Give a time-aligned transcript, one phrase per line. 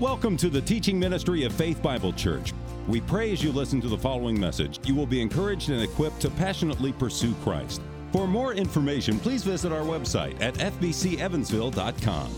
[0.00, 2.54] Welcome to the teaching ministry of Faith Bible Church.
[2.88, 6.20] We pray as you listen to the following message, you will be encouraged and equipped
[6.20, 7.82] to passionately pursue Christ.
[8.10, 12.34] For more information, please visit our website at fbcevansville.com.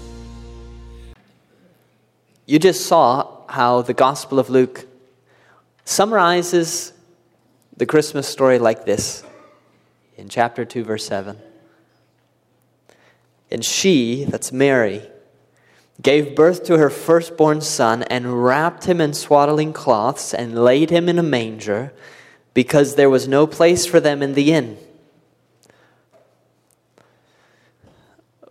[2.46, 4.84] You just saw how the Gospel of Luke
[5.84, 6.92] summarizes
[7.76, 9.22] the Christmas story like this
[10.16, 11.38] in chapter 2, verse 7.
[13.52, 15.08] And she, that's Mary,
[16.02, 21.08] gave birth to her firstborn son and wrapped him in swaddling cloths and laid him
[21.08, 21.92] in a manger
[22.54, 24.76] because there was no place for them in the inn.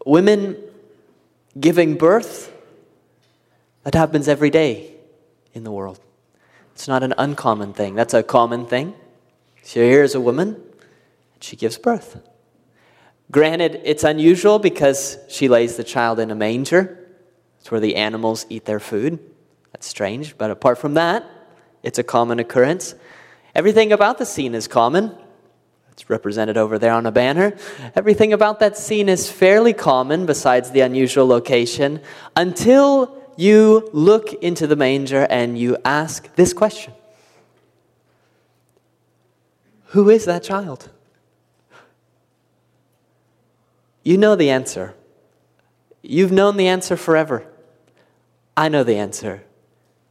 [0.06, 0.58] Women
[1.60, 2.52] giving birth,
[3.84, 4.96] that happens every day
[5.54, 6.00] in the world.
[6.74, 8.94] It's not an uncommon thing, that's a common thing.
[9.64, 10.56] So here's a woman,
[11.34, 12.22] and she gives birth.
[13.30, 17.01] Granted, it's unusual because she lays the child in a manger.
[17.62, 19.20] It's where the animals eat their food.
[19.72, 21.24] That's strange, but apart from that,
[21.84, 22.96] it's a common occurrence.
[23.54, 25.16] Everything about the scene is common.
[25.92, 27.56] It's represented over there on a banner.
[27.96, 32.02] Everything about that scene is fairly common, besides the unusual location,
[32.36, 36.94] until you look into the manger and you ask this question
[39.88, 40.90] Who is that child?
[44.04, 44.96] You know the answer.
[46.02, 47.51] You've known the answer forever.
[48.62, 49.44] I know the answer.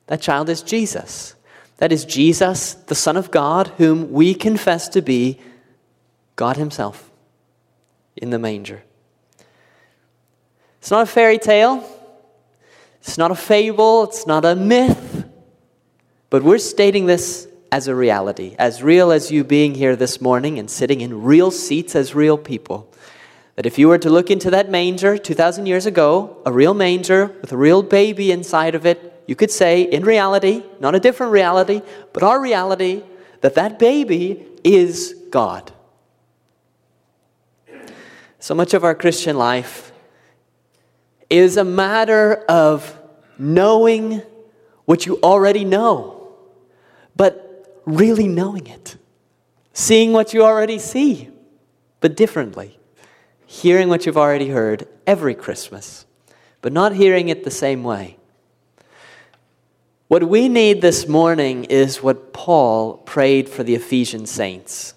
[0.09, 1.37] That child is Jesus.
[1.77, 5.39] That is Jesus, the Son of God, whom we confess to be
[6.35, 7.13] God Himself
[8.17, 8.83] in the manger.
[10.81, 11.89] It's not a fairy tale,
[13.01, 15.27] it's not a fable, it's not a myth,
[16.29, 20.59] but we're stating this as a reality, as real as you being here this morning
[20.59, 22.90] and sitting in real seats as real people.
[23.57, 27.27] That if you were to look into that manger 2,000 years ago, a real manger
[27.41, 31.33] with a real baby inside of it, you could say, in reality, not a different
[31.33, 33.03] reality, but our reality,
[33.43, 35.73] that that baby is God.
[38.39, 39.93] So much of our Christian life
[41.29, 42.99] is a matter of
[43.39, 44.23] knowing
[44.85, 46.35] what you already know,
[47.15, 48.97] but really knowing it.
[49.73, 51.29] Seeing what you already see,
[52.01, 52.80] but differently
[53.51, 56.07] hearing what you've already heard every Christmas,
[56.63, 58.17] but not hearing it the same way.
[60.07, 64.95] What we need this morning is what Paul prayed for the Ephesian saints.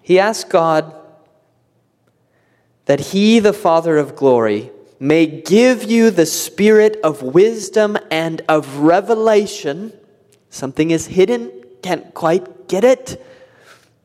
[0.00, 0.94] He asked God
[2.84, 4.70] that He, the Father of glory,
[5.00, 9.92] may give you the spirit of wisdom and of revelation.
[10.50, 11.50] Something is hidden,
[11.82, 13.20] can't quite get it.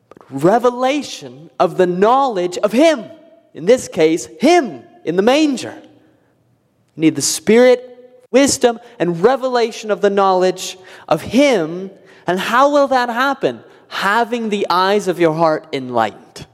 [0.09, 3.05] But revelation of the knowledge of Him
[3.53, 5.81] in this case, Him in the manger.
[6.95, 10.77] You need the Spirit, wisdom, and revelation of the knowledge
[11.07, 11.91] of Him.
[12.27, 13.63] And how will that happen?
[13.87, 16.45] Having the eyes of your heart enlightened.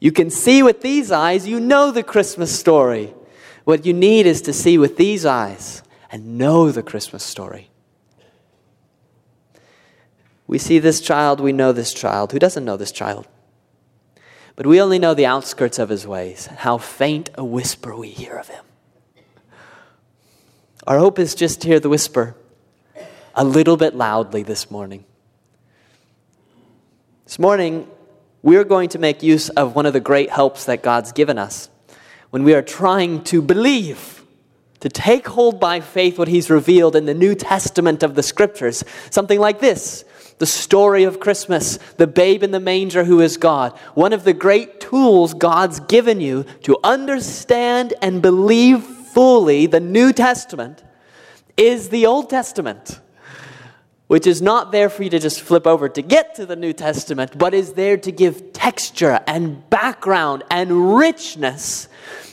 [0.00, 3.14] You can see with these eyes, you know the Christmas story.
[3.64, 7.70] What you need is to see with these eyes and know the Christmas story.
[10.46, 12.32] We see this child, we know this child.
[12.32, 13.26] Who doesn't know this child?
[14.56, 18.36] But we only know the outskirts of his ways, how faint a whisper we hear
[18.36, 18.64] of him.
[20.86, 22.34] Our hope is just to hear the whisper
[23.34, 25.04] a little bit loudly this morning.
[27.24, 27.86] This morning,
[28.42, 31.68] we're going to make use of one of the great helps that God's given us
[32.30, 34.24] when we are trying to believe,
[34.80, 38.84] to take hold by faith what He's revealed in the New Testament of the Scriptures.
[39.10, 40.04] Something like this
[40.38, 43.72] the story of Christmas, the babe in the manger who is God.
[43.94, 50.12] One of the great tools God's given you to understand and believe fully the New
[50.12, 50.84] Testament
[51.56, 53.00] is the Old Testament,
[54.06, 56.72] which is not there for you to just flip over to get to the New
[56.72, 61.88] Testament, but is there to give texture and background and richness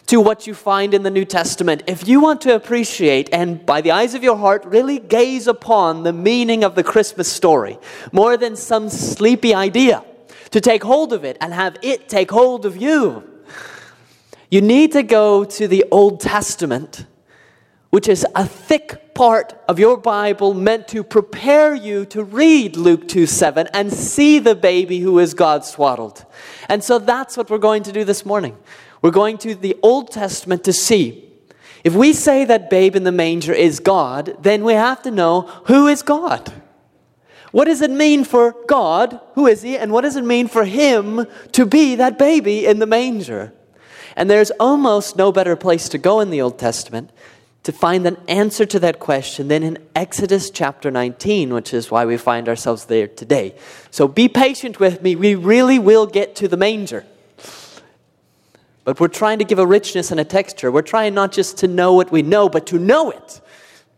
[0.06, 1.82] to what you find in the New Testament.
[1.88, 6.04] If you want to appreciate and by the eyes of your heart really gaze upon
[6.04, 7.80] the meaning of the Christmas story
[8.12, 10.04] more than some sleepy idea,
[10.52, 13.24] to take hold of it and have it take hold of you,
[14.52, 17.08] you need to go to the Old Testament,
[17.94, 23.08] which is a thick part of your Bible meant to prepare you to read Luke
[23.08, 26.26] 2 7 and see the baby who is God swaddled.
[26.68, 28.58] And so that's what we're going to do this morning.
[29.04, 31.30] We're going to the Old Testament to see.
[31.84, 35.42] If we say that babe in the manger is God, then we have to know
[35.66, 36.52] who is God.
[37.52, 39.20] What does it mean for God?
[39.36, 39.78] Who is He?
[39.78, 43.54] And what does it mean for Him to be that baby in the manger?
[44.16, 47.12] And there's almost no better place to go in the Old Testament
[47.64, 52.06] to find an answer to that question then in Exodus chapter 19, which is why
[52.06, 53.56] we find ourselves there today.
[53.90, 55.16] So be patient with me.
[55.16, 57.06] We really will get to the manger.
[58.84, 60.70] But we're trying to give a richness and a texture.
[60.70, 63.40] We're trying not just to know what we know, but to know it.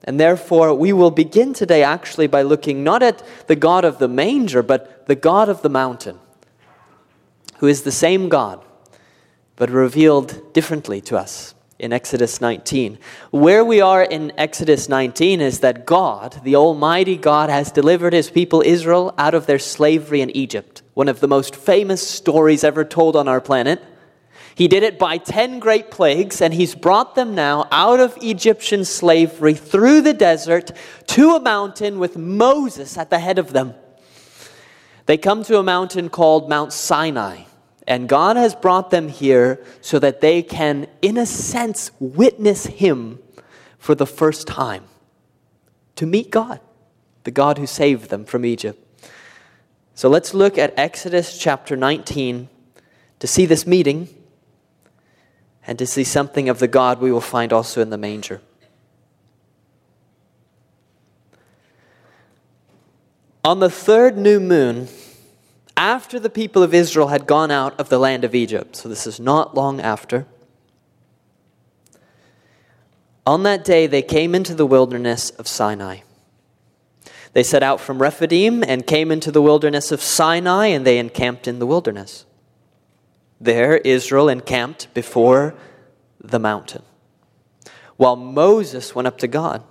[0.03, 4.07] And therefore, we will begin today actually by looking not at the God of the
[4.07, 6.19] manger, but the God of the mountain,
[7.57, 8.63] who is the same God,
[9.55, 12.97] but revealed differently to us in Exodus 19.
[13.31, 18.29] Where we are in Exodus 19 is that God, the Almighty God, has delivered his
[18.29, 22.85] people Israel out of their slavery in Egypt, one of the most famous stories ever
[22.85, 23.83] told on our planet.
[24.55, 28.85] He did it by 10 great plagues, and he's brought them now out of Egyptian
[28.85, 30.71] slavery through the desert
[31.07, 33.73] to a mountain with Moses at the head of them.
[35.07, 37.43] They come to a mountain called Mount Sinai,
[37.87, 43.19] and God has brought them here so that they can, in a sense, witness Him
[43.77, 44.85] for the first time
[45.95, 46.59] to meet God,
[47.23, 48.81] the God who saved them from Egypt.
[49.93, 52.49] So let's look at Exodus chapter 19
[53.19, 54.09] to see this meeting
[55.67, 58.41] and to see something of the God we will find also in the manger.
[63.43, 64.87] On the third new moon,
[65.77, 69.05] after the people of Israel had gone out of the land of Egypt, so this
[69.05, 70.25] is not long after,
[73.25, 75.99] on that day they came into the wilderness of Sinai.
[77.33, 81.47] They set out from Rephidim and came into the wilderness of Sinai, and they encamped
[81.47, 82.25] in the wilderness.
[83.41, 85.53] There, Israel encamped before
[86.21, 86.83] the mountain,
[87.97, 89.63] while Moses went up to God.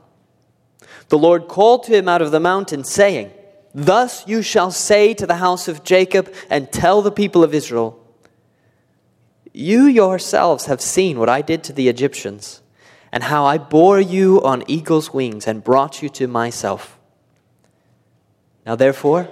[1.09, 3.31] The Lord called to him out of the mountain, saying,
[3.75, 8.01] Thus you shall say to the house of Jacob and tell the people of Israel,
[9.53, 12.63] You yourselves have seen what I did to the Egyptians,
[13.11, 16.99] and how I bore you on eagle's wings and brought you to myself.
[18.65, 19.29] Now therefore,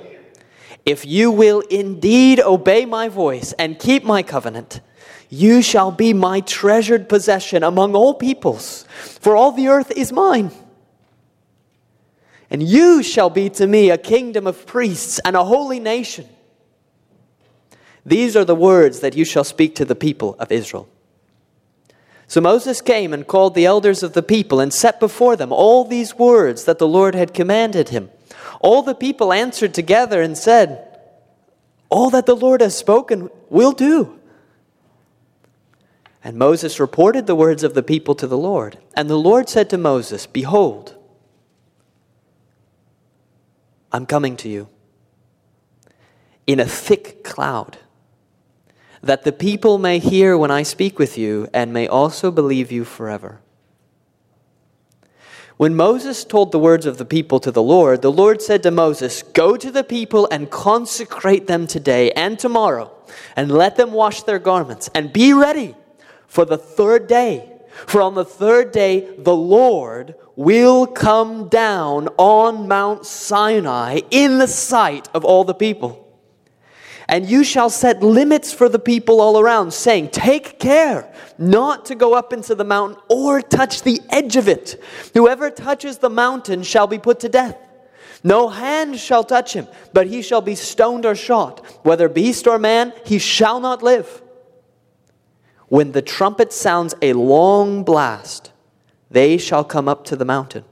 [0.84, 4.80] if you will indeed obey my voice and keep my covenant,
[5.28, 8.84] you shall be my treasured possession among all peoples,
[9.20, 10.50] for all the earth is mine.
[12.52, 16.28] And you shall be to me a kingdom of priests and a holy nation.
[18.04, 20.86] These are the words that you shall speak to the people of Israel.
[22.26, 25.84] So Moses came and called the elders of the people and set before them all
[25.84, 28.10] these words that the Lord had commanded him.
[28.60, 30.98] All the people answered together and said,
[31.88, 34.20] All that the Lord has spoken, we'll do.
[36.22, 38.76] And Moses reported the words of the people to the Lord.
[38.94, 40.96] And the Lord said to Moses, Behold,
[43.92, 44.68] I'm coming to you
[46.46, 47.78] in a thick cloud,
[49.02, 52.84] that the people may hear when I speak with you and may also believe you
[52.84, 53.40] forever.
[55.56, 58.70] When Moses told the words of the people to the Lord, the Lord said to
[58.70, 62.92] Moses, Go to the people and consecrate them today and tomorrow,
[63.36, 65.76] and let them wash their garments, and be ready
[66.26, 67.51] for the third day.
[67.86, 74.48] For on the third day, the Lord will come down on Mount Sinai in the
[74.48, 75.98] sight of all the people.
[77.08, 81.94] And you shall set limits for the people all around, saying, Take care not to
[81.94, 84.82] go up into the mountain or touch the edge of it.
[85.14, 87.56] Whoever touches the mountain shall be put to death.
[88.24, 91.64] No hand shall touch him, but he shall be stoned or shot.
[91.84, 94.22] Whether beast or man, he shall not live.
[95.72, 98.52] When the trumpet sounds a long blast,
[99.10, 100.66] they shall come up to the mountain.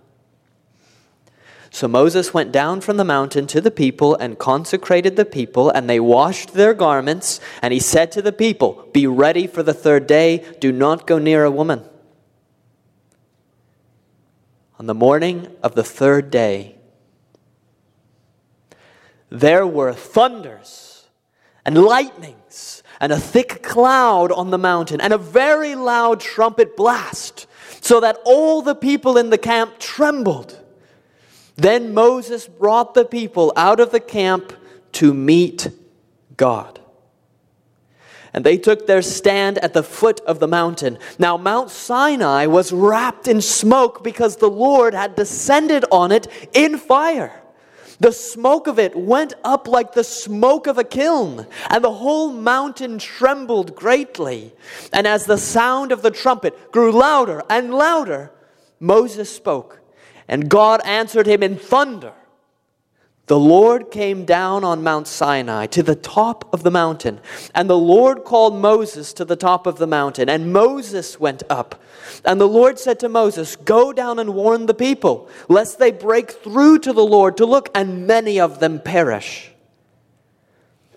[1.71, 5.89] So Moses went down from the mountain to the people and consecrated the people, and
[5.89, 7.41] they washed their garments.
[7.63, 11.19] And he said to the people, Be ready for the third day, do not go
[11.19, 11.83] near a woman.
[14.79, 16.77] On the morning of the third day,
[19.31, 21.00] there were thunders
[21.65, 27.47] and lightnings and a thick cloud on the mountain and a very loud trumpet blast,
[27.81, 30.59] so that all the people in the camp trembled.
[31.57, 34.53] Then Moses brought the people out of the camp
[34.93, 35.69] to meet
[36.37, 36.81] God.
[38.33, 40.99] And they took their stand at the foot of the mountain.
[41.19, 46.79] Now, Mount Sinai was wrapped in smoke because the Lord had descended on it in
[46.79, 47.43] fire.
[48.01, 52.33] The smoke of it went up like the smoke of a kiln, and the whole
[52.33, 54.55] mountain trembled greatly.
[54.91, 58.33] And as the sound of the trumpet grew louder and louder,
[58.81, 59.81] Moses spoke.
[60.27, 62.15] And God answered him in thunder.
[63.31, 67.21] The Lord came down on Mount Sinai to the top of the mountain,
[67.55, 71.81] and the Lord called Moses to the top of the mountain, and Moses went up.
[72.25, 76.33] And the Lord said to Moses, Go down and warn the people, lest they break
[76.33, 79.53] through to the Lord to look, and many of them perish.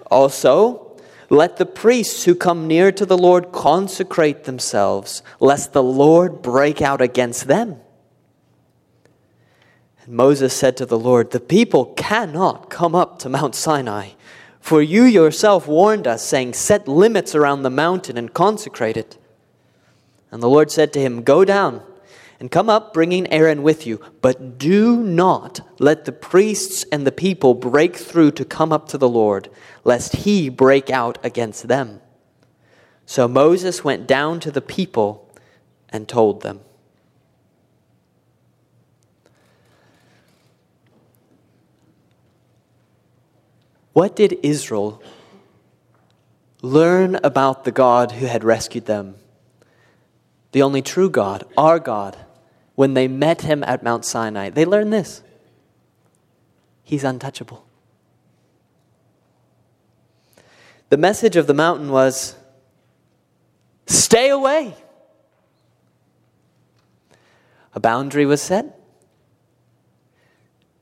[0.09, 0.97] Also,
[1.29, 6.81] let the priests who come near to the Lord consecrate themselves, lest the Lord break
[6.81, 7.79] out against them.
[10.05, 14.09] And Moses said to the Lord, The people cannot come up to Mount Sinai,
[14.59, 19.17] for you yourself warned us, saying, Set limits around the mountain and consecrate it.
[20.31, 21.83] And the Lord said to him, Go down
[22.39, 27.11] and come up, bringing Aaron with you, but do not let the priests and the
[27.11, 29.49] people break through to come up to the Lord,
[29.83, 32.01] lest he break out against them.
[33.05, 35.29] So Moses went down to the people
[35.89, 36.61] and told them.
[43.93, 45.01] What did Israel
[46.61, 49.15] learn about the God who had rescued them?
[50.51, 52.17] The only true God, our God,
[52.75, 54.49] when they met him at Mount Sinai.
[54.49, 55.23] They learned this
[56.83, 57.65] He's untouchable.
[60.89, 62.35] The message of the mountain was
[63.87, 64.75] stay away.
[67.75, 68.79] A boundary was set,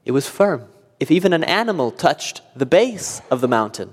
[0.03, 0.70] it was firm
[1.01, 3.91] if even an animal touched the base of the mountain,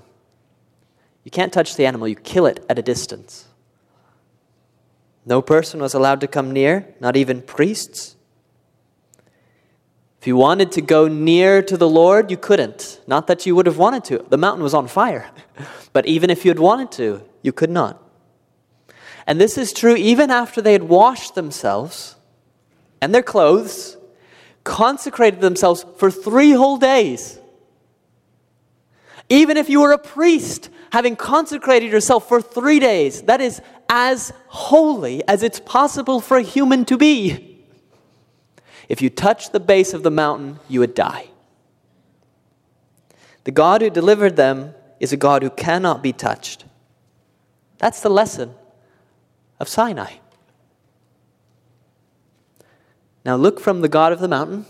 [1.23, 3.47] you can't touch the animal, you kill it at a distance.
[5.25, 8.15] No person was allowed to come near, not even priests.
[10.21, 13.01] If you wanted to go near to the Lord, you couldn't.
[13.07, 14.25] Not that you would have wanted to.
[14.29, 15.29] The mountain was on fire.
[15.91, 17.99] But even if you had wanted to, you could not.
[19.25, 22.15] And this is true even after they had washed themselves
[23.01, 23.97] and their clothes
[24.63, 27.39] consecrated themselves for three whole days.
[29.29, 34.33] Even if you were a priest, having consecrated yourself for three days, that is as
[34.47, 37.65] holy as it's possible for a human to be.
[38.87, 41.27] If you touch the base of the mountain, you would die.
[43.43, 46.65] The God who delivered them is a God who cannot be touched.
[47.77, 48.53] That's the lesson
[49.59, 50.13] of Sinai.
[53.29, 54.65] Now look from the God of the mountain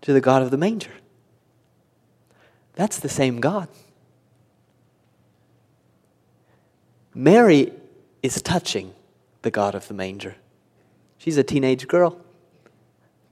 [0.00, 0.92] to the God of the manger.
[2.76, 3.68] That's the same God.
[7.14, 7.74] Mary
[8.22, 8.94] is touching
[9.42, 10.36] the God of the manger.
[11.18, 12.18] She's a teenage girl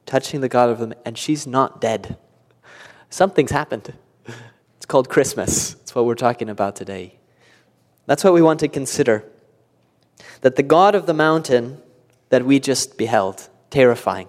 [0.05, 2.19] touching the God of the and she's not dead.
[3.09, 3.95] Something's happened.
[4.77, 5.77] It's called Christmas.
[5.77, 7.15] It's what we're talking about today.
[8.05, 9.25] That's what we want to consider.
[10.43, 11.81] That the God of the mountain
[12.31, 14.29] that we just beheld, terrifying.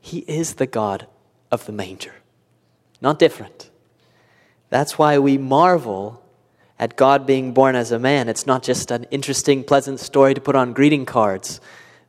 [0.00, 1.06] He is the God
[1.50, 2.14] of the manger,
[3.00, 3.70] not different.
[4.68, 6.22] That's why we marvel
[6.78, 8.28] at God being born as a man.
[8.28, 11.60] It's not just an interesting, pleasant story to put on greeting cards,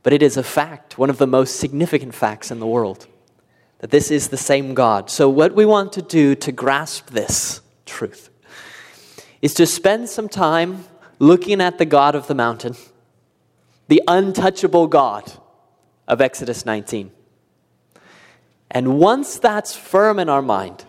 [0.03, 3.07] but it is a fact, one of the most significant facts in the world,
[3.79, 5.09] that this is the same God.
[5.09, 8.29] So, what we want to do to grasp this truth
[9.41, 10.85] is to spend some time
[11.19, 12.75] looking at the God of the mountain
[13.87, 15.31] the untouchable God
[16.07, 17.11] of Exodus 19.
[18.69, 20.85] And once that's firm in our mind,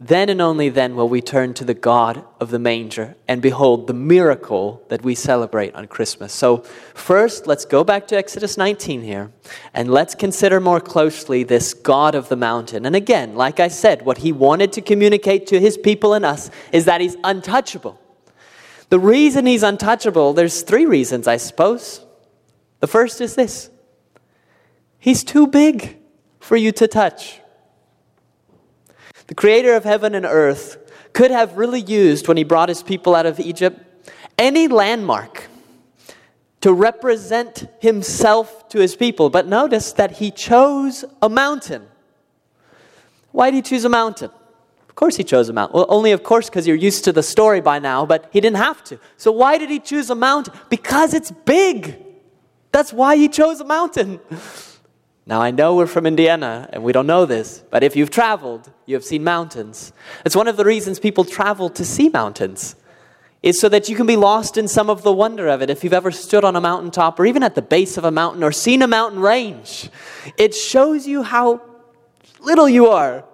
[0.00, 3.88] then and only then will we turn to the God of the manger and behold
[3.88, 6.32] the miracle that we celebrate on Christmas.
[6.32, 6.58] So,
[6.94, 9.32] first, let's go back to Exodus 19 here
[9.74, 12.86] and let's consider more closely this God of the mountain.
[12.86, 16.48] And again, like I said, what he wanted to communicate to his people and us
[16.70, 18.00] is that he's untouchable.
[18.90, 22.04] The reason he's untouchable, there's three reasons, I suppose.
[22.80, 23.70] The first is this
[24.98, 25.96] He's too big
[26.40, 27.40] for you to touch.
[29.28, 30.78] The creator of heaven and earth
[31.12, 33.80] could have really used, when he brought his people out of Egypt,
[34.38, 35.48] any landmark
[36.60, 39.30] to represent himself to his people.
[39.30, 41.86] But notice that he chose a mountain.
[43.32, 44.30] Why did he choose a mountain?
[44.88, 45.76] Of course, he chose a mountain.
[45.76, 48.56] Well, only, of course, because you're used to the story by now, but he didn't
[48.56, 48.98] have to.
[49.16, 50.54] So, why did he choose a mountain?
[50.70, 52.07] Because it's big.
[52.72, 54.20] That's why he chose a mountain.
[55.26, 58.70] Now, I know we're from Indiana and we don't know this, but if you've traveled,
[58.86, 59.92] you have seen mountains.
[60.24, 62.76] It's one of the reasons people travel to see mountains,
[63.42, 65.70] is so that you can be lost in some of the wonder of it.
[65.70, 68.42] If you've ever stood on a mountaintop or even at the base of a mountain
[68.42, 69.90] or seen a mountain range,
[70.36, 71.60] it shows you how
[72.40, 73.24] little you are.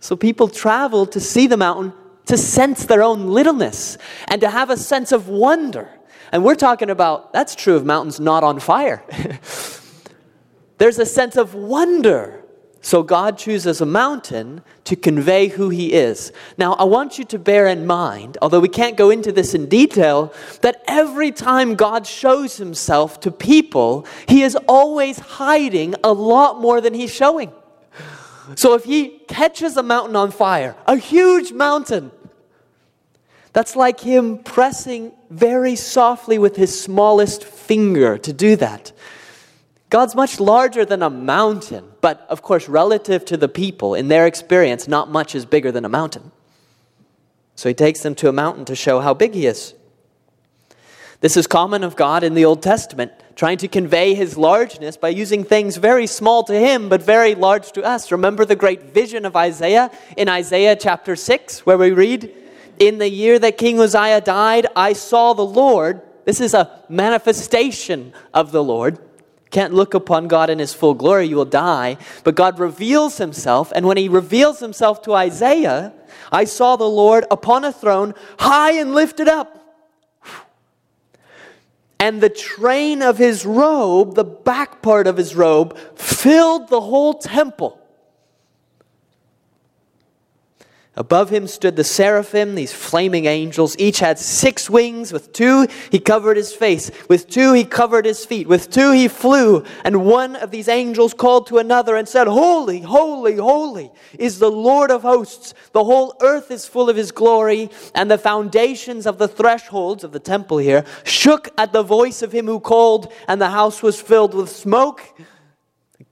[0.00, 1.92] So people travel to see the mountain
[2.26, 3.96] to sense their own littleness
[4.28, 5.88] and to have a sense of wonder.
[6.32, 9.02] And we're talking about, that's true of mountains not on fire.
[10.78, 12.42] There's a sense of wonder.
[12.86, 16.32] So God chooses a mountain to convey who he is.
[16.56, 19.68] Now, I want you to bear in mind, although we can't go into this in
[19.68, 26.60] detail, that every time God shows himself to people, he is always hiding a lot
[26.60, 27.50] more than he's showing.
[28.54, 32.12] So if he catches a mountain on fire, a huge mountain,
[33.56, 38.92] that's like him pressing very softly with his smallest finger to do that.
[39.88, 44.26] God's much larger than a mountain, but of course, relative to the people, in their
[44.26, 46.32] experience, not much is bigger than a mountain.
[47.54, 49.72] So he takes them to a mountain to show how big he is.
[51.22, 55.08] This is common of God in the Old Testament, trying to convey his largeness by
[55.08, 58.12] using things very small to him but very large to us.
[58.12, 62.30] Remember the great vision of Isaiah in Isaiah chapter 6, where we read,
[62.78, 66.02] In the year that King Uzziah died, I saw the Lord.
[66.24, 68.98] This is a manifestation of the Lord
[69.50, 71.96] can't look upon God in his full glory, you will die.
[72.24, 75.94] But God reveals himself, and when he reveals himself to Isaiah,
[76.30, 79.52] I saw the Lord upon a throne, high and lifted up.
[81.98, 87.14] And the train of his robe, the back part of his robe, filled the whole
[87.14, 87.80] temple.
[90.98, 93.76] Above him stood the seraphim, these flaming angels.
[93.78, 95.12] Each had six wings.
[95.12, 96.90] With two, he covered his face.
[97.10, 98.48] With two, he covered his feet.
[98.48, 99.62] With two, he flew.
[99.84, 104.50] And one of these angels called to another and said, Holy, holy, holy is the
[104.50, 105.52] Lord of hosts.
[105.72, 107.68] The whole earth is full of his glory.
[107.94, 112.32] And the foundations of the thresholds of the temple here shook at the voice of
[112.32, 115.02] him who called, and the house was filled with smoke.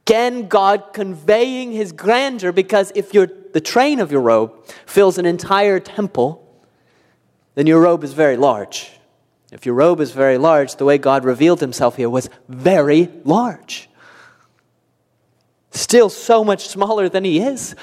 [0.07, 4.53] Again, God conveying his grandeur because if the train of your robe
[4.85, 6.47] fills an entire temple,
[7.55, 8.91] then your robe is very large.
[9.51, 13.89] If your robe is very large, the way God revealed himself here was very large.
[15.71, 17.75] Still so much smaller than he is,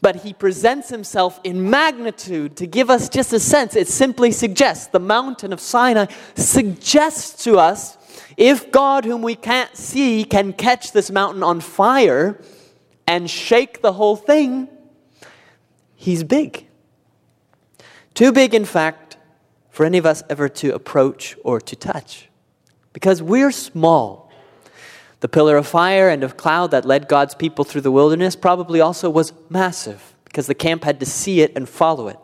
[0.00, 3.76] but he presents himself in magnitude to give us just a sense.
[3.76, 7.97] It simply suggests, the mountain of Sinai suggests to us
[8.36, 12.40] if God, whom we can't see, can catch this mountain on fire
[13.06, 14.68] and shake the whole thing,
[15.96, 16.66] He's big.
[18.14, 19.16] Too big, in fact,
[19.70, 22.28] for any of us ever to approach or to touch.
[22.92, 24.30] Because we're small.
[25.20, 28.80] The pillar of fire and of cloud that led God's people through the wilderness probably
[28.80, 32.18] also was massive because the camp had to see it and follow it,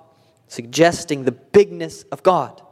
[0.46, 2.62] suggesting the bigness of God.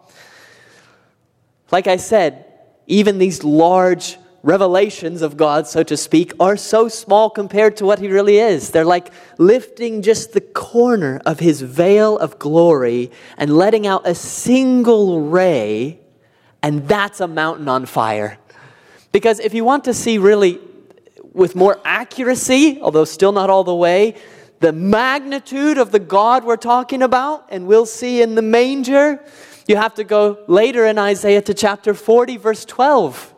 [1.72, 2.44] Like I said,
[2.92, 7.98] even these large revelations of God, so to speak, are so small compared to what
[7.98, 8.70] He really is.
[8.70, 14.14] They're like lifting just the corner of His veil of glory and letting out a
[14.14, 16.00] single ray,
[16.62, 18.37] and that's a mountain on fire.
[19.11, 20.61] Because if you want to see really
[21.33, 24.16] with more accuracy, although still not all the way,
[24.61, 29.24] the magnitude of the God we're talking about, and we'll see in the manger,
[29.66, 33.33] you have to go later in Isaiah to chapter 40, verse 12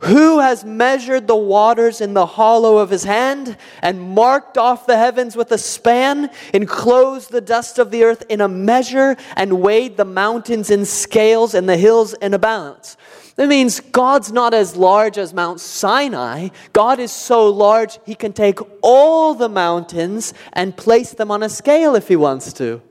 [0.00, 4.96] who has measured the waters in the hollow of his hand, and marked off the
[4.96, 9.96] heavens with a span, enclosed the dust of the earth in a measure, and weighed
[9.96, 12.96] the mountains in scales and the hills in a balance?
[13.34, 16.48] That means God's not as large as Mount Sinai.
[16.72, 21.48] God is so large, he can take all the mountains and place them on a
[21.48, 22.82] scale if he wants to.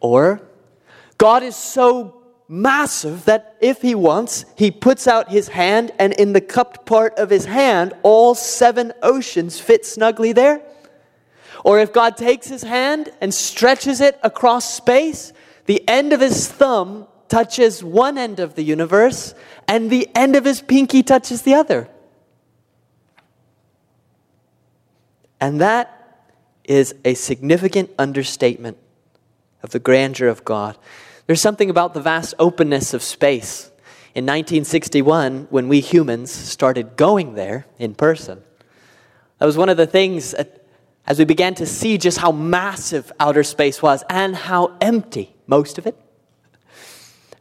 [0.00, 0.42] Or,
[1.18, 6.32] God is so massive that if he wants, he puts out his hand, and in
[6.32, 10.62] the cupped part of his hand, all seven oceans fit snugly there.
[11.64, 15.32] Or if God takes his hand and stretches it across space,
[15.66, 19.34] the end of his thumb touches one end of the universe,
[19.68, 21.88] and the end of his pinky touches the other.
[25.40, 25.96] And that
[26.64, 28.78] is a significant understatement
[29.62, 30.76] of the grandeur of God.
[31.26, 33.66] There's something about the vast openness of space.
[34.14, 38.42] In 1961, when we humans started going there in person,
[39.38, 40.34] that was one of the things
[41.06, 45.78] as we began to see just how massive outer space was and how empty most
[45.78, 45.96] of it.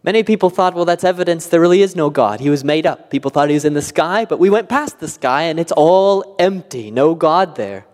[0.01, 2.39] Many people thought, well, that's evidence there really is no God.
[2.39, 3.09] He was made up.
[3.09, 5.73] People thought he was in the sky, but we went past the sky and it's
[5.73, 7.85] all empty, no God there.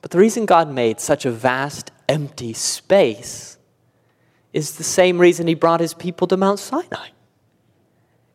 [0.00, 3.56] But the reason God made such a vast, empty space
[4.52, 7.08] is the same reason he brought his people to Mount Sinai.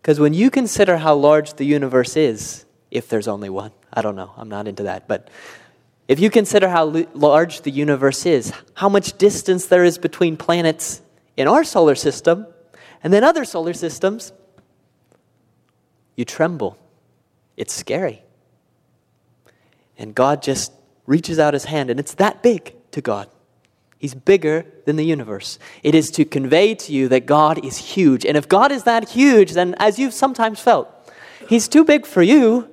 [0.01, 4.15] Because when you consider how large the universe is, if there's only one, I don't
[4.15, 5.29] know, I'm not into that, but
[6.07, 11.01] if you consider how large the universe is, how much distance there is between planets
[11.35, 12.47] in our solar system
[13.03, 14.33] and then other solar systems,
[16.15, 16.79] you tremble.
[17.57, 18.23] It's scary.
[19.99, 20.71] And God just
[21.05, 23.29] reaches out his hand, and it's that big to God.
[23.99, 25.57] He's bigger than the universe.
[25.81, 28.25] It is to convey to you that God is huge.
[28.25, 30.89] And if God is that huge, then as you've sometimes felt,
[31.49, 32.69] He's too big for you.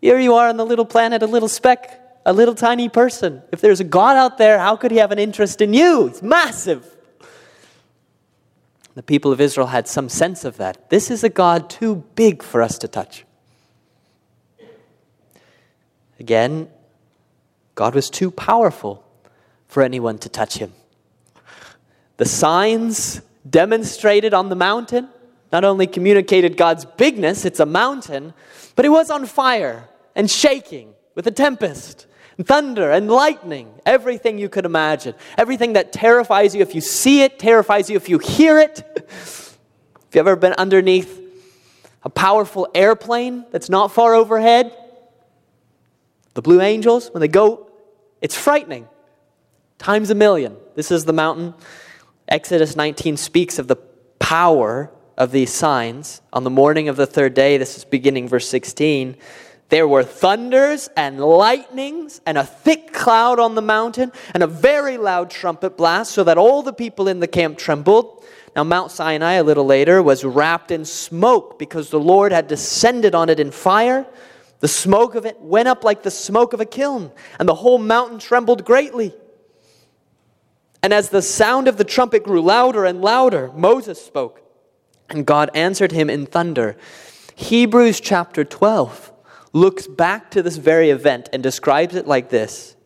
[0.00, 3.42] Here you are on the little planet, a little speck, a little tiny person.
[3.52, 6.08] If there's a God out there, how could He have an interest in you?
[6.08, 6.96] He's massive.
[8.94, 10.88] The people of Israel had some sense of that.
[10.88, 13.24] This is a God too big for us to touch.
[16.18, 16.70] Again,
[17.74, 19.05] God was too powerful
[19.76, 20.72] for anyone to touch him.
[22.16, 25.10] The signs demonstrated on the mountain
[25.52, 28.32] not only communicated God's bigness, it's a mountain,
[28.74, 32.06] but it was on fire and shaking with a tempest,
[32.38, 35.14] and thunder and lightning, everything you could imagine.
[35.36, 38.82] Everything that terrifies you if you see it, terrifies you if you hear it.
[38.96, 39.58] If
[40.14, 41.20] you've ever been underneath
[42.02, 44.74] a powerful airplane that's not far overhead,
[46.32, 47.70] the Blue Angels, when they go,
[48.22, 48.88] it's frightening
[49.78, 50.56] times a million.
[50.74, 51.54] This is the mountain.
[52.28, 53.76] Exodus 19 speaks of the
[54.18, 56.20] power of these signs.
[56.32, 59.16] On the morning of the third day, this is beginning verse 16,
[59.68, 64.96] there were thunders and lightnings and a thick cloud on the mountain and a very
[64.96, 68.24] loud trumpet blast, so that all the people in the camp trembled.
[68.54, 73.14] Now, Mount Sinai, a little later, was wrapped in smoke because the Lord had descended
[73.14, 74.06] on it in fire.
[74.60, 77.78] The smoke of it went up like the smoke of a kiln, and the whole
[77.78, 79.14] mountain trembled greatly.
[80.82, 84.42] And as the sound of the trumpet grew louder and louder, Moses spoke,
[85.08, 86.76] and God answered him in thunder.
[87.34, 89.12] Hebrews chapter 12
[89.52, 92.76] looks back to this very event and describes it like this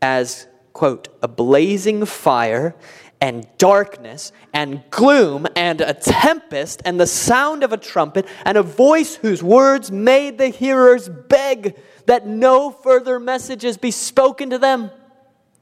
[0.00, 2.74] as, quote, a blazing fire
[3.20, 8.62] and darkness and gloom and a tempest and the sound of a trumpet and a
[8.62, 14.90] voice whose words made the hearers beg that no further messages be spoken to them.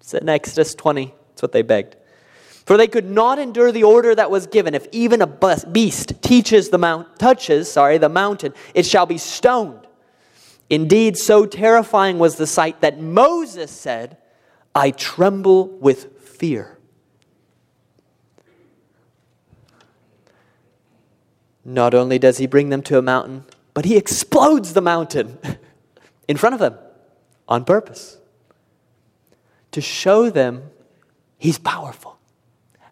[0.01, 1.13] It's in Exodus 20.
[1.39, 1.95] That's what they begged.
[2.67, 4.75] For they could not endure the order that was given.
[4.75, 9.87] If even a beast teaches the mount, touches, sorry, the mountain, it shall be stoned.
[10.69, 14.17] Indeed, so terrifying was the sight that Moses said,
[14.75, 16.77] I tremble with fear.
[21.65, 25.39] Not only does he bring them to a mountain, but he explodes the mountain
[26.27, 26.75] in front of them
[27.47, 28.19] on purpose
[29.71, 30.71] to show them
[31.39, 32.19] He's powerful.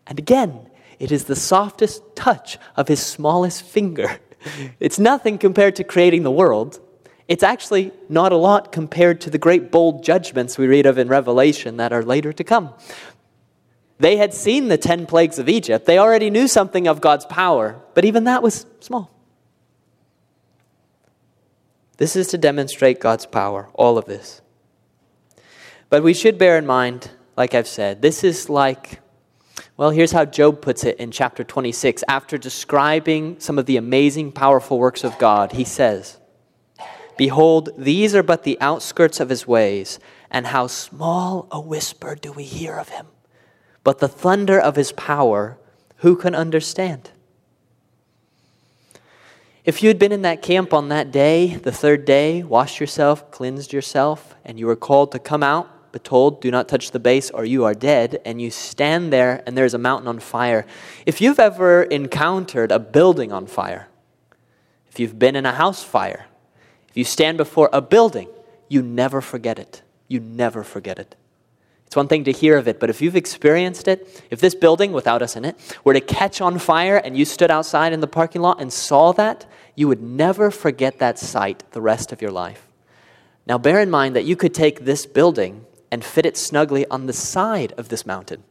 [0.06, 4.18] And again, it is the softest touch of his smallest finger.
[4.78, 6.78] It's nothing compared to creating the world.
[7.26, 11.08] It's actually not a lot compared to the great bold judgments we read of in
[11.08, 12.72] Revelation that are later to come.
[13.98, 15.86] They had seen the 10 plagues of Egypt.
[15.86, 19.10] They already knew something of God's power, but even that was small.
[21.96, 24.42] This is to demonstrate God's power, all of this.
[25.88, 28.02] But we should bear in mind like I've said.
[28.02, 29.00] This is like,
[29.76, 32.02] well, here's how Job puts it in chapter 26.
[32.08, 36.18] After describing some of the amazing, powerful works of God, he says,
[37.16, 39.98] Behold, these are but the outskirts of his ways,
[40.30, 43.06] and how small a whisper do we hear of him.
[43.84, 45.58] But the thunder of his power,
[45.98, 47.10] who can understand?
[49.64, 53.30] If you had been in that camp on that day, the third day, washed yourself,
[53.30, 56.98] cleansed yourself, and you were called to come out, but told, Do not touch the
[56.98, 60.66] base or you are dead, and you stand there and there's a mountain on fire.
[61.06, 63.88] If you've ever encountered a building on fire,
[64.90, 66.26] if you've been in a house fire,
[66.90, 68.28] if you stand before a building,
[68.68, 69.80] you never forget it.
[70.06, 71.16] You never forget it.
[71.86, 74.92] It's one thing to hear of it, but if you've experienced it, if this building,
[74.92, 78.06] without us in it, were to catch on fire and you stood outside in the
[78.06, 82.32] parking lot and saw that, you would never forget that sight the rest of your
[82.32, 82.68] life.
[83.46, 85.64] Now, bear in mind that you could take this building
[85.96, 88.44] and fit it snugly on the side of this mountain.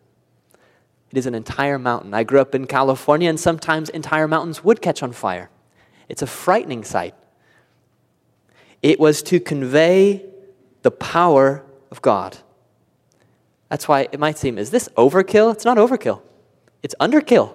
[1.12, 2.12] It is an entire mountain.
[2.12, 5.51] I grew up in California, and sometimes entire mountains would catch on fire.
[6.10, 7.13] It's a frightening sight.
[8.81, 10.25] It was to convey
[10.81, 12.36] the power of God.
[13.69, 15.53] That's why it might seem, is this overkill?
[15.53, 16.23] It's not overkill,
[16.81, 17.53] it's underkill.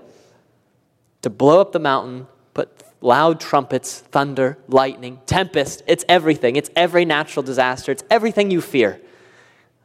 [1.22, 6.54] To blow up the mountain, put loud trumpets, thunder, lightning, tempest, it's everything.
[6.54, 9.00] It's every natural disaster, it's everything you fear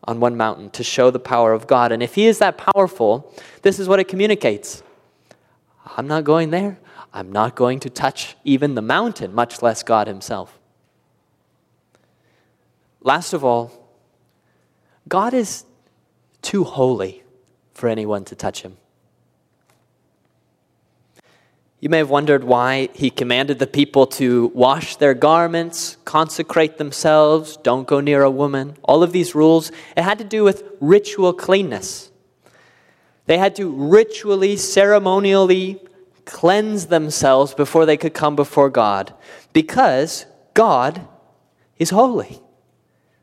[0.07, 1.91] on one mountain to show the power of God.
[1.91, 4.83] And if He is that powerful, this is what it communicates
[5.97, 6.79] I'm not going there.
[7.13, 10.59] I'm not going to touch even the mountain, much less God Himself.
[13.01, 13.71] Last of all,
[15.07, 15.63] God is
[16.41, 17.23] too holy
[17.73, 18.77] for anyone to touch Him.
[21.85, 27.57] You may have wondered why he commanded the people to wash their garments, consecrate themselves,
[27.57, 28.75] don't go near a woman.
[28.81, 32.09] All of these rules, it had to do with ritual cleanness.
[33.27, 35.79] They had to ritually, ceremonially
[36.25, 39.13] cleanse themselves before they could come before God
[39.53, 41.07] because God
[41.77, 42.41] is holy.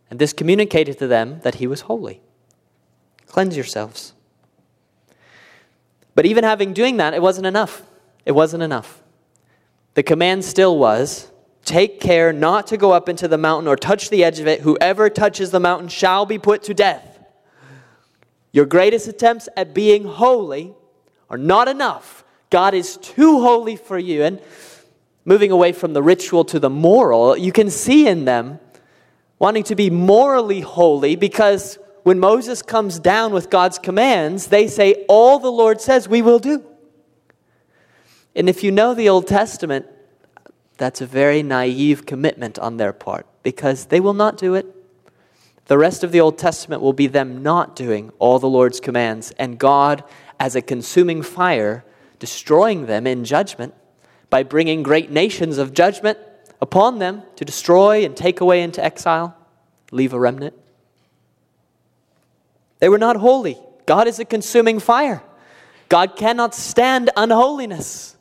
[0.09, 2.23] And this communicated to them that he was holy.
[3.27, 4.13] Cleanse yourselves.
[6.15, 7.83] But even having doing that, it wasn't enough.
[8.25, 9.03] It wasn't enough.
[9.95, 11.31] The command still was
[11.65, 14.61] take care not to go up into the mountain or touch the edge of it.
[14.61, 17.21] Whoever touches the mountain shall be put to death.
[18.53, 20.75] Your greatest attempts at being holy
[21.31, 22.25] are not enough.
[22.51, 24.25] God is too holy for you.
[24.25, 24.41] And
[25.25, 28.59] moving away from the ritual to the moral, you can see in them
[29.39, 35.05] wanting to be morally holy because when Moses comes down with God's commands, they say,
[35.09, 36.65] All the Lord says we will do.
[38.35, 39.87] And if you know the Old Testament,
[40.79, 44.67] that's a very naive commitment on their part because they will not do it.
[45.67, 49.31] The rest of the Old Testament will be them not doing all the Lord's commands,
[49.39, 50.03] and God,
[50.41, 51.85] as a consuming fire,
[52.19, 53.75] destroying them in judgment
[54.29, 56.19] by bringing great nations of judgment
[56.61, 59.37] upon them to destroy and take away into exile,
[59.91, 60.55] leave a remnant.
[62.79, 63.59] They were not holy.
[63.87, 65.23] God is a consuming fire.
[65.89, 68.17] God cannot stand unholiness.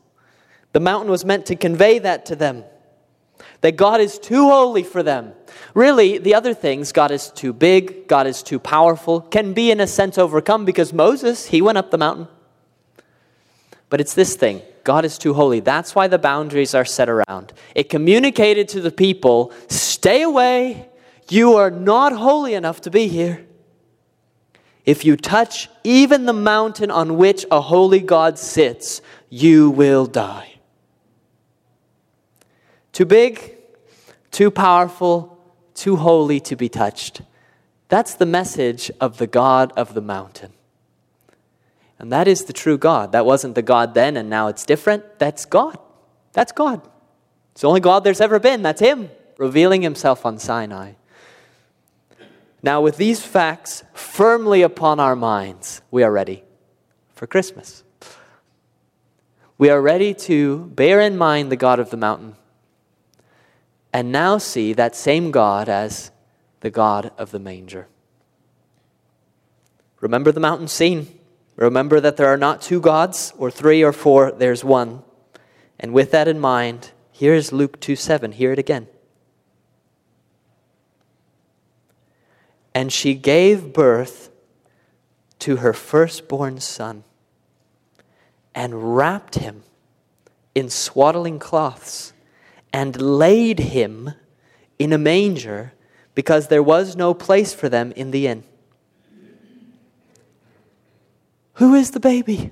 [0.74, 2.64] The mountain was meant to convey that to them
[3.62, 5.34] that God is too holy for them.
[5.74, 9.80] Really, the other things, God is too big, God is too powerful, can be in
[9.80, 12.28] a sense overcome because Moses, he went up the mountain.
[13.90, 15.60] But it's this thing God is too holy.
[15.60, 17.54] That's why the boundaries are set around.
[17.76, 20.90] It communicated to the people stay away.
[21.30, 23.46] You are not holy enough to be here.
[24.86, 30.51] If you touch even the mountain on which a holy God sits, you will die.
[32.94, 33.56] Too big,
[34.32, 35.38] too powerful,
[35.74, 37.22] too holy to be touched.
[37.88, 40.54] That's the message of the God of the mountain.
[42.00, 43.12] And that is the true God.
[43.12, 45.20] That wasn't the God then, and now it's different.
[45.20, 45.78] That's God.
[46.34, 46.82] That's God.
[47.52, 48.62] It's the only God there's ever been.
[48.62, 50.94] That's Him revealing Himself on Sinai.
[52.64, 56.44] Now, with these facts firmly upon our minds, we are ready
[57.14, 57.84] for Christmas.
[59.58, 62.36] We are ready to bear in mind the God of the mountain
[63.94, 66.12] and now see that same God as
[66.62, 67.88] the God of the manger.
[70.00, 71.20] Remember the mountain scene.
[71.56, 75.04] Remember that there are not two gods, or three or four, there's one.
[75.80, 78.32] And with that in mind, here's Luke 2 7.
[78.32, 78.88] Hear it again.
[82.74, 84.32] And she gave birth
[85.40, 87.04] to her firstborn son
[88.56, 89.64] and wrapped him
[90.56, 92.14] in swaddling cloths
[92.74, 94.14] and laid him
[94.80, 95.74] in a manger
[96.16, 98.44] because there was no place for them in the inn.
[101.56, 102.52] Who is the baby?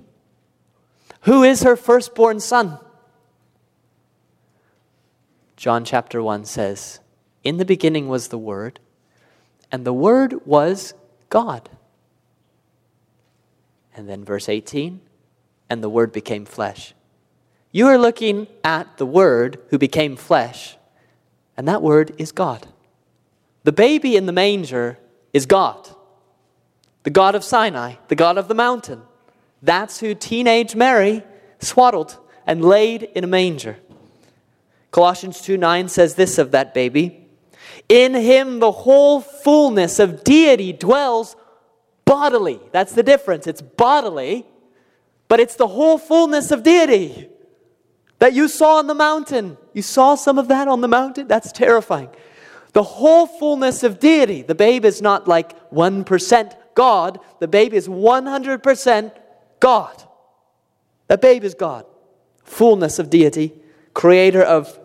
[1.21, 2.79] Who is her firstborn son?
[5.55, 6.99] John chapter 1 says,
[7.43, 8.79] In the beginning was the Word,
[9.71, 10.93] and the Word was
[11.29, 11.69] God.
[13.95, 15.01] And then verse 18,
[15.69, 16.93] and the Word became flesh
[17.71, 20.77] you are looking at the Word who became flesh,
[21.55, 22.67] and that Word is God.
[23.63, 24.97] The baby in the manger
[25.33, 25.89] is God,
[27.03, 29.01] the God of Sinai, the God of the mountain.
[29.61, 31.23] That's who teenage Mary
[31.59, 33.77] swaddled and laid in a manger.
[34.91, 37.27] Colossians 2 9 says this of that baby
[37.87, 41.35] In him the whole fullness of deity dwells
[42.05, 42.59] bodily.
[42.71, 43.45] That's the difference.
[43.45, 44.47] It's bodily,
[45.27, 47.29] but it's the whole fullness of deity
[48.19, 49.57] that you saw on the mountain.
[49.73, 51.27] You saw some of that on the mountain?
[51.27, 52.09] That's terrifying.
[52.73, 54.43] The whole fullness of deity.
[54.43, 59.11] The babe is not like 1% God, the babe is 100%
[59.59, 60.03] God.
[61.07, 61.85] The babe is God.
[62.45, 63.53] Fullness of deity,
[63.93, 64.79] creator of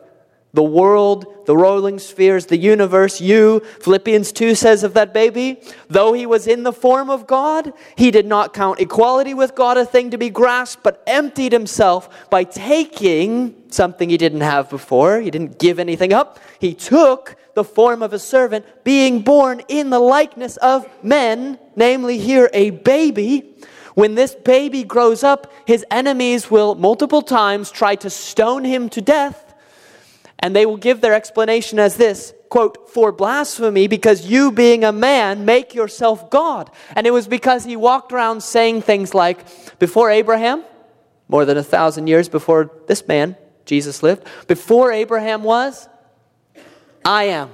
[0.55, 3.61] the world, the rolling spheres, the universe, you.
[3.81, 8.13] Philippians 2 says of that baby, though he was in the form of God, he
[8.13, 12.45] did not count equality with God a thing to be grasped, but emptied himself by
[12.45, 15.21] taking something he didn't have before.
[15.21, 16.39] He didn't give anything up.
[16.61, 22.19] He took the form of a servant, being born in the likeness of men, namely
[22.19, 23.57] here a baby.
[23.95, 29.01] When this baby grows up, his enemies will multiple times try to stone him to
[29.01, 29.44] death
[30.45, 34.93] and they will give their explanation as this quote, for blasphemy, because you, being a
[34.93, 36.71] man, make yourself God.
[36.95, 40.63] And it was because he walked around saying things like, Before Abraham,
[41.29, 44.27] more than a thousand years before this man, Jesus, lived.
[44.47, 45.89] Before Abraham was,
[47.07, 47.49] I am.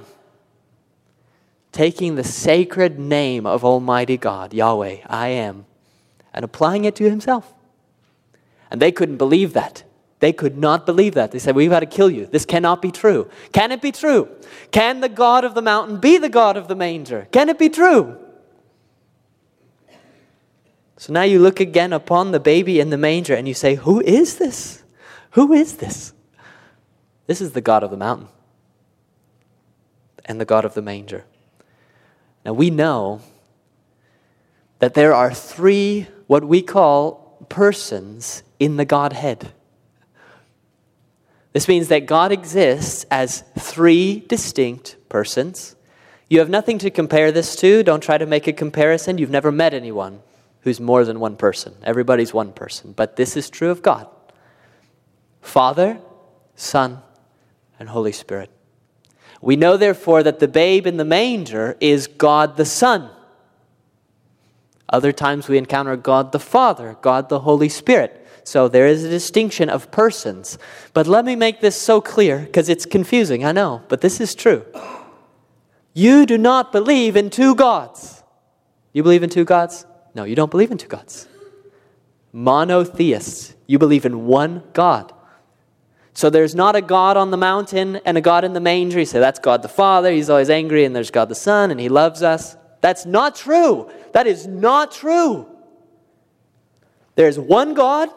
[1.71, 5.65] Taking the sacred name of Almighty God, Yahweh, I am,
[6.33, 7.53] and applying it to himself.
[8.69, 9.85] And they couldn't believe that.
[10.21, 11.31] They could not believe that.
[11.31, 12.27] They said, We've got to kill you.
[12.27, 13.29] This cannot be true.
[13.51, 14.29] Can it be true?
[14.71, 17.27] Can the God of the mountain be the God of the manger?
[17.31, 18.17] Can it be true?
[20.97, 23.99] So now you look again upon the baby in the manger and you say, Who
[23.99, 24.83] is this?
[25.31, 26.13] Who is this?
[27.25, 28.27] This is the God of the mountain
[30.25, 31.25] and the God of the manger.
[32.45, 33.21] Now we know
[34.77, 39.51] that there are three, what we call persons in the Godhead.
[41.53, 45.75] This means that God exists as three distinct persons.
[46.29, 47.83] You have nothing to compare this to.
[47.83, 49.17] Don't try to make a comparison.
[49.17, 50.21] You've never met anyone
[50.61, 51.75] who's more than one person.
[51.83, 52.93] Everybody's one person.
[52.93, 54.07] But this is true of God
[55.41, 55.99] Father,
[56.55, 57.01] Son,
[57.79, 58.49] and Holy Spirit.
[59.41, 63.09] We know, therefore, that the babe in the manger is God the Son.
[64.91, 68.17] Other times we encounter God the Father, God the Holy Spirit.
[68.43, 70.57] So there is a distinction of persons.
[70.93, 74.35] But let me make this so clear because it's confusing, I know, but this is
[74.35, 74.65] true.
[75.93, 78.23] You do not believe in two gods.
[78.93, 79.85] You believe in two gods?
[80.13, 81.27] No, you don't believe in two gods.
[82.33, 83.55] Monotheists.
[83.67, 85.13] You believe in one God.
[86.13, 88.99] So there's not a God on the mountain and a God in the manger.
[88.99, 90.11] You say, that's God the Father.
[90.11, 92.57] He's always angry, and there's God the Son, and He loves us.
[92.81, 93.89] That's not true.
[94.13, 95.47] That is not true.
[97.15, 98.09] There's one God.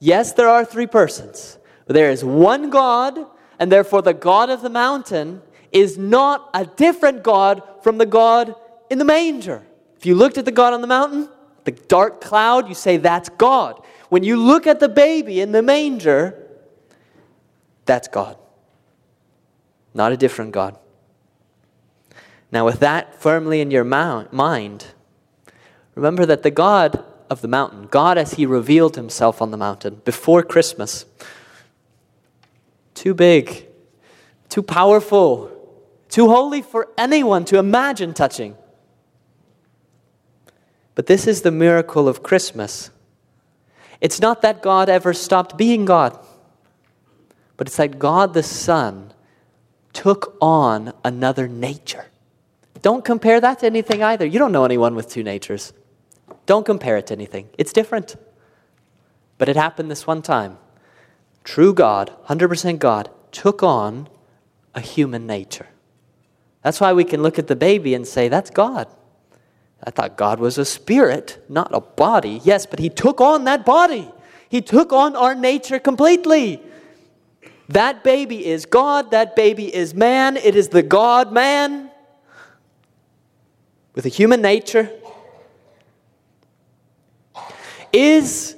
[0.00, 1.58] Yes, there are three persons.
[1.86, 3.18] But there is one God,
[3.58, 8.54] and therefore the God of the mountain is not a different God from the God
[8.88, 9.62] in the manger.
[9.96, 11.28] If you looked at the God on the mountain,
[11.64, 13.82] the dark cloud, you say that's God.
[14.08, 16.40] When you look at the baby in the manger,
[17.84, 18.36] that's God,
[19.92, 20.78] not a different God.
[22.52, 24.86] Now, with that firmly in your mind,
[25.94, 30.02] remember that the God of the mountain, God as He revealed Himself on the mountain
[30.04, 31.04] before Christmas,
[32.94, 33.66] too big,
[34.48, 35.50] too powerful,
[36.08, 38.56] too holy for anyone to imagine touching.
[40.94, 42.90] But this is the miracle of Christmas.
[44.00, 46.18] It's not that God ever stopped being God,
[47.56, 49.12] but it's that God the Son
[49.92, 52.06] took on another nature.
[52.84, 54.26] Don't compare that to anything either.
[54.26, 55.72] You don't know anyone with two natures.
[56.44, 58.14] Don't compare it to anything, it's different.
[59.38, 60.58] But it happened this one time.
[61.44, 64.10] True God, 100% God, took on
[64.74, 65.66] a human nature.
[66.60, 68.86] That's why we can look at the baby and say, That's God.
[69.82, 72.42] I thought God was a spirit, not a body.
[72.44, 74.10] Yes, but He took on that body.
[74.50, 76.60] He took on our nature completely.
[77.70, 79.10] That baby is God.
[79.10, 80.36] That baby is man.
[80.36, 81.90] It is the God man
[83.94, 84.90] with a human nature.
[87.92, 88.56] Is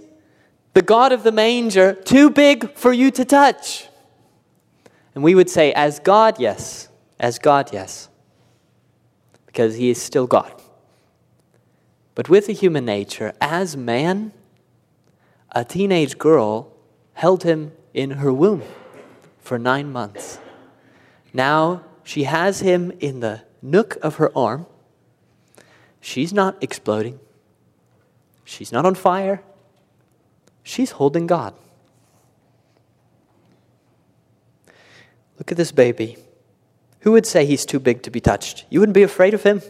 [0.72, 3.88] the God of the manger too big for you to touch?
[5.14, 6.88] And we would say, as God, yes.
[7.18, 8.09] As God, yes.
[9.46, 10.53] Because He is still God.
[12.14, 14.33] But with a human nature, as man,
[15.53, 16.72] a teenage girl
[17.12, 18.62] held him in her womb
[19.38, 20.38] for nine months.
[21.33, 24.66] Now she has him in the nook of her arm.
[26.00, 27.18] She's not exploding,
[28.44, 29.42] she's not on fire,
[30.62, 31.54] she's holding God.
[35.38, 36.16] Look at this baby.
[37.00, 38.64] Who would say he's too big to be touched?
[38.70, 39.61] You wouldn't be afraid of him?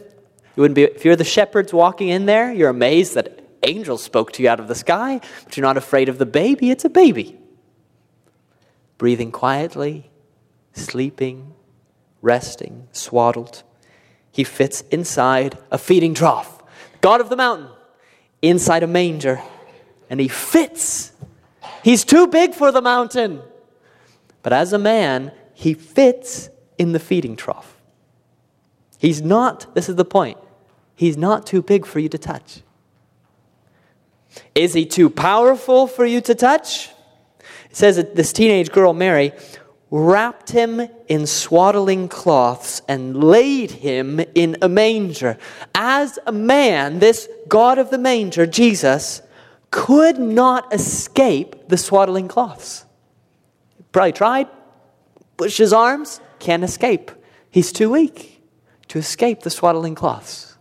[0.55, 4.31] You wouldn't be, if you're the shepherds walking in there, you're amazed that angels spoke
[4.33, 6.71] to you out of the sky, but you're not afraid of the baby.
[6.71, 7.37] It's a baby.
[8.97, 10.09] Breathing quietly,
[10.73, 11.53] sleeping,
[12.21, 13.63] resting, swaddled.
[14.37, 16.61] He fits inside a feeding trough.
[17.01, 17.69] God of the mountain,
[18.43, 19.41] inside a manger.
[20.11, 21.11] And he fits.
[21.83, 23.41] He's too big for the mountain.
[24.43, 27.81] But as a man, he fits in the feeding trough.
[28.99, 30.37] He's not, this is the point,
[30.95, 32.61] He's not too big for you to touch.
[34.53, 36.91] Is he too powerful for you to touch?
[37.71, 39.31] It says that this teenage girl, Mary,
[39.89, 45.37] wrapped him in swaddling cloths and laid him in a manger.
[45.73, 49.21] As a man, this God of the manger, Jesus,
[49.71, 52.85] could not escape the swaddling cloths.
[53.91, 54.47] Probably tried,
[55.37, 57.11] pushed his arms, can't escape.
[57.49, 58.43] He's too weak
[58.89, 60.57] to escape the swaddling cloths.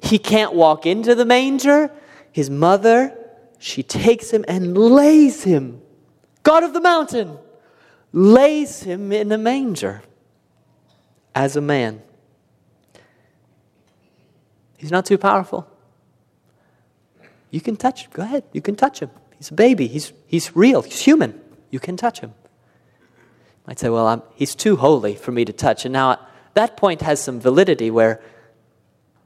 [0.00, 1.90] He can't walk into the manger.
[2.32, 3.16] His mother,
[3.58, 5.80] she takes him and lays him,
[6.42, 7.38] God of the mountain,
[8.12, 10.02] lays him in a manger
[11.34, 12.02] as a man.
[14.76, 15.66] He's not too powerful.
[17.50, 18.10] You can touch, him.
[18.12, 19.10] go ahead, you can touch him.
[19.36, 21.40] He's a baby, he's, he's real, he's human.
[21.70, 22.34] You can touch him.
[23.00, 25.84] You might say, well, I'm, he's too holy for me to touch.
[25.84, 26.18] And now
[26.54, 28.20] that point has some validity where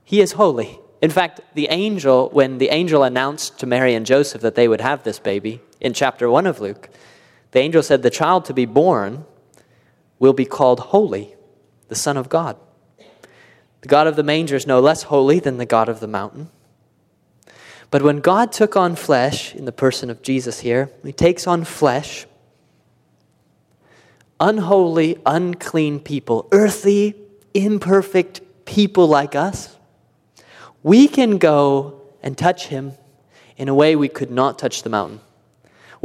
[0.04, 0.78] he is holy.
[1.02, 4.80] In fact, the angel, when the angel announced to Mary and Joseph that they would
[4.80, 6.88] have this baby in chapter 1 of Luke,
[7.56, 9.24] the angel said, The child to be born
[10.18, 11.34] will be called holy,
[11.88, 12.58] the Son of God.
[13.80, 16.50] The God of the manger is no less holy than the God of the mountain.
[17.90, 21.64] But when God took on flesh, in the person of Jesus here, he takes on
[21.64, 22.26] flesh,
[24.38, 27.14] unholy, unclean people, earthy,
[27.54, 29.74] imperfect people like us,
[30.82, 32.92] we can go and touch him
[33.56, 35.20] in a way we could not touch the mountain.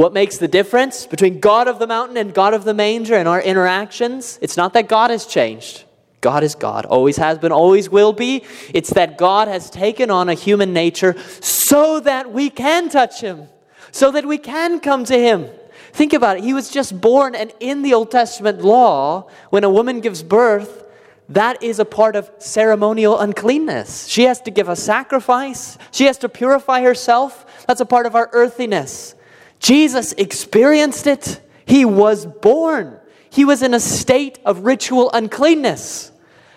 [0.01, 3.27] What makes the difference between God of the mountain and God of the manger and
[3.27, 4.39] our interactions?
[4.41, 5.83] It's not that God has changed.
[6.21, 8.43] God is God, always has been, always will be.
[8.73, 13.47] It's that God has taken on a human nature so that we can touch him,
[13.91, 15.47] so that we can come to him.
[15.93, 16.43] Think about it.
[16.45, 20.83] He was just born, and in the Old Testament law, when a woman gives birth,
[21.29, 24.07] that is a part of ceremonial uncleanness.
[24.07, 27.45] She has to give a sacrifice, she has to purify herself.
[27.67, 29.13] That's a part of our earthiness.
[29.61, 31.39] Jesus experienced it.
[31.65, 32.99] He was born.
[33.29, 36.11] He was in a state of ritual uncleanness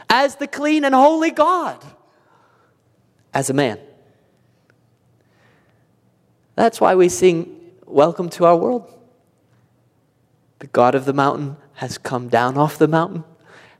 [0.09, 1.85] as the clean and holy God,
[3.33, 3.79] as a man.
[6.57, 8.91] That's why we sing, Welcome to our world.
[10.61, 13.25] The God of the mountain has come down off the mountain,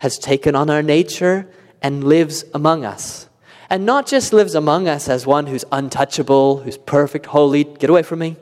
[0.01, 1.51] has taken on our nature,
[1.81, 3.29] and lives among us.
[3.71, 8.03] And not just lives among us as one who's untouchable, who's perfect, holy, get away
[8.03, 8.37] from me,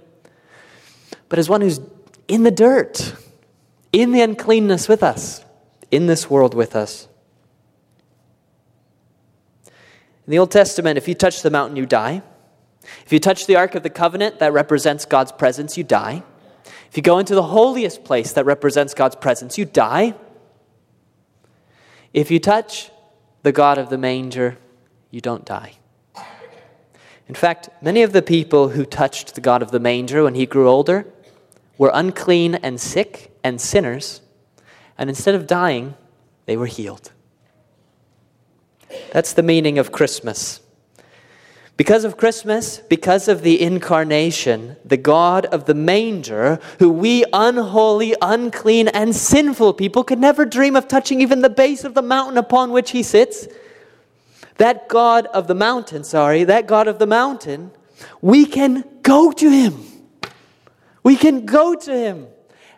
[1.33, 1.81] but as one who's
[2.29, 3.15] in the dirt,
[3.91, 5.43] in the uncleanness with us,
[5.91, 7.09] in this world with us.
[9.65, 12.21] In the Old Testament, if you touch the mountain, you die.
[13.07, 16.23] If you touch the Ark of the Covenant that represents God's presence, you die.
[16.91, 20.13] If you go into the holiest place that represents God's presence, you die.
[22.13, 22.91] If you touch
[23.43, 24.59] the God of the manger,
[25.11, 25.77] you don't die.
[27.27, 30.45] In fact, many of the people who touched the God of the manger when he
[30.45, 31.07] grew older
[31.83, 34.21] were unclean and sick and sinners,
[34.97, 35.97] and instead of dying,
[36.47, 37.11] they were healed.
[39.11, 40.61] That's the meaning of Christmas.
[41.77, 48.15] Because of Christmas, because of the incarnation, the God of the manger, who we unholy,
[48.23, 52.39] unclean, and sinful people could never dream of touching even the base of the mountain
[52.39, 53.49] upon which he sits,
[54.59, 57.73] that God of the mountain, sorry, that God of the mountain,
[58.21, 59.92] we can go to him.
[61.03, 62.29] We can go to him.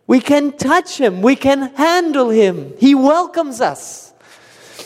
[0.06, 1.22] We can touch him.
[1.22, 2.74] We can handle him.
[2.78, 4.04] He welcomes us.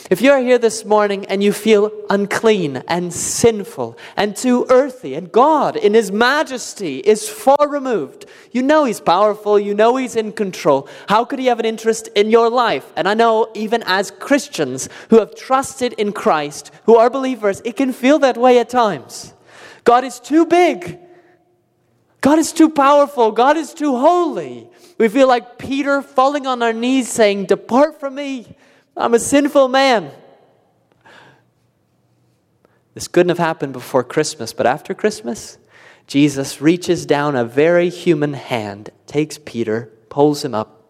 [0.09, 5.31] If you're here this morning and you feel unclean and sinful and too earthy, and
[5.31, 10.31] God in His majesty is far removed, you know He's powerful, you know He's in
[10.31, 10.87] control.
[11.07, 12.91] How could He have an interest in your life?
[12.95, 17.75] And I know even as Christians who have trusted in Christ, who are believers, it
[17.75, 19.35] can feel that way at times.
[19.83, 20.97] God is too big.
[22.21, 23.31] God is too powerful.
[23.31, 24.67] God is too holy.
[24.97, 28.55] We feel like Peter falling on our knees saying, Depart from me.
[28.97, 30.11] I'm a sinful man.
[32.93, 35.57] This couldn't have happened before Christmas, but after Christmas,
[36.07, 40.83] Jesus reaches down a very human hand, takes Peter, pulls him up.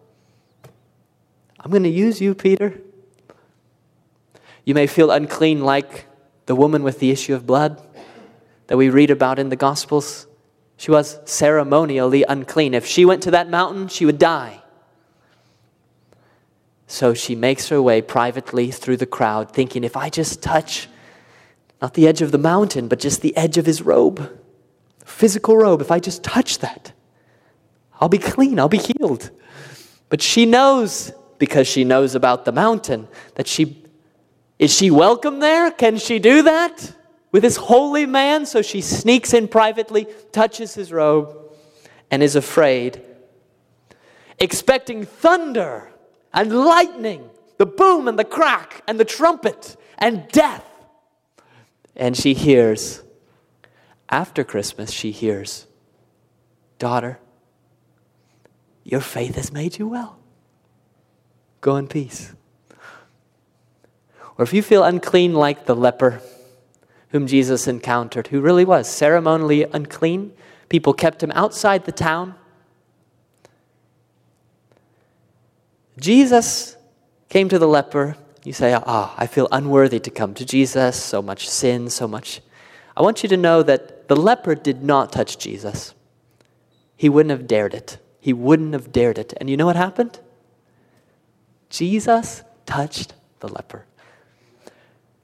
[1.60, 2.80] I'm going to use you, Peter.
[4.64, 6.06] You may feel unclean like
[6.46, 7.80] the woman with the issue of blood
[8.66, 10.26] that we read about in the Gospels.
[10.80, 12.72] She was ceremonially unclean.
[12.72, 14.62] If she went to that mountain, she would die.
[16.86, 20.88] So she makes her way privately through the crowd, thinking, if I just touch
[21.82, 24.40] not the edge of the mountain, but just the edge of his robe,
[25.04, 26.92] physical robe, if I just touch that,
[28.00, 29.30] I'll be clean, I'll be healed.
[30.08, 33.84] But she knows, because she knows about the mountain, that she
[34.58, 35.70] is she welcome there?
[35.70, 36.94] Can she do that
[37.32, 38.46] with this holy man?
[38.46, 41.36] So she sneaks in privately, touches his robe,
[42.10, 43.02] and is afraid,
[44.38, 45.90] expecting thunder
[46.32, 47.28] and lightning,
[47.58, 50.64] the boom and the crack and the trumpet and death.
[51.96, 53.02] And she hears,
[54.08, 55.66] after Christmas, she hears,
[56.78, 57.18] Daughter,
[58.84, 60.18] your faith has made you well.
[61.60, 62.34] Go in peace.
[64.38, 66.22] Or if you feel unclean like the leper
[67.10, 70.32] whom Jesus encountered, who really was ceremonially unclean
[70.70, 72.36] People kept him outside the town.
[75.98, 76.76] Jesus
[77.28, 78.16] came to the leper.
[78.44, 82.06] You say, Ah, oh, I feel unworthy to come to Jesus, so much sin, so
[82.06, 82.40] much.
[82.96, 85.92] I want you to know that the leper did not touch Jesus.
[86.96, 87.98] He wouldn't have dared it.
[88.20, 89.34] He wouldn't have dared it.
[89.38, 90.20] And you know what happened?
[91.68, 93.86] Jesus touched the leper.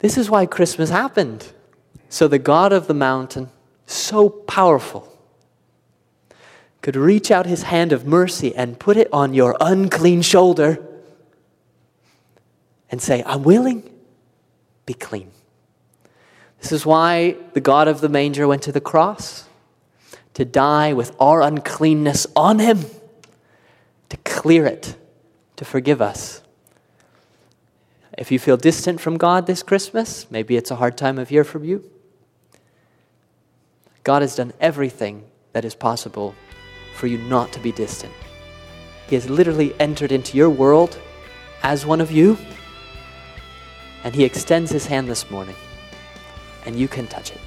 [0.01, 1.53] This is why Christmas happened.
[2.09, 3.50] So the God of the mountain,
[3.86, 5.12] so powerful,
[6.82, 10.86] could reach out his hand of mercy and put it on your unclean shoulder
[12.90, 13.90] and say, I'm willing,
[14.86, 15.30] be clean.
[16.61, 19.46] This is why the God of the manger went to the cross
[20.34, 22.84] to die with our uncleanness on him,
[24.11, 24.94] to clear it,
[25.57, 26.42] to forgive us.
[28.16, 31.42] If you feel distant from God this Christmas, maybe it's a hard time of year
[31.42, 31.90] for you.
[34.07, 36.32] God has done everything that is possible
[36.94, 38.12] for you not to be distant.
[39.09, 40.96] He has literally entered into your world
[41.64, 42.38] as one of you,
[44.04, 45.57] and He extends His hand this morning,
[46.64, 47.40] and you can touch it.